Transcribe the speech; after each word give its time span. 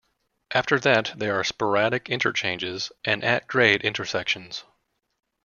After 0.49 0.79
that, 0.79 1.11
there 1.15 1.39
are 1.39 1.43
sporadic 1.43 2.09
interchanges 2.09 2.91
and 3.05 3.23
at-grade 3.23 3.81
intersections. 3.83 4.63